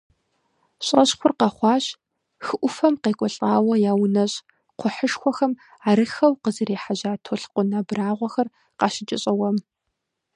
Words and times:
ЩӀэщхъур 0.85 1.33
къэхъуащ 1.39 1.85
хы 2.45 2.55
Ӏуфэм 2.59 2.93
къекӀуэлӀауэ 3.01 3.75
яунэщӀ 3.91 4.37
кхъухьышхуэхэм 4.79 5.51
арыххэу 5.89 6.33
къызэрехьэжьа 6.43 7.11
толъкъун 7.23 7.69
абрагъуэхэр 7.79 8.47
къащыкӀэщӀэуэм. 8.79 9.57